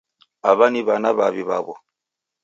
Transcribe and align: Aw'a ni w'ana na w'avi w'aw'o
Aw'a 0.49 0.65
ni 0.69 0.81
w'ana 0.85 1.09
na 1.11 1.11
w'avi 1.17 1.43
w'aw'o 1.47 1.75